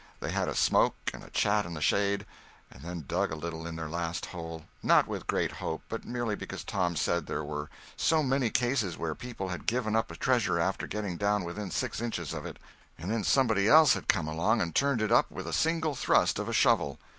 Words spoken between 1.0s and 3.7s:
and a chat in the shade, and then dug a little